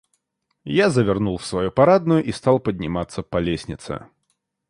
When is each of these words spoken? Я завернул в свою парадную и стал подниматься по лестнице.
Я 0.63 0.89
завернул 0.89 1.37
в 1.37 1.45
свою 1.45 1.71
парадную 1.71 2.23
и 2.23 2.31
стал 2.31 2.57
подниматься 2.59 3.21
по 3.21 3.37
лестнице. 3.37 4.07